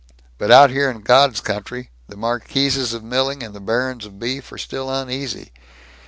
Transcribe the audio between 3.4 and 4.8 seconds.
and the barons of beef are